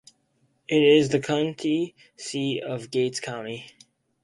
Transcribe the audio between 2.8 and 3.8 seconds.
Gates County.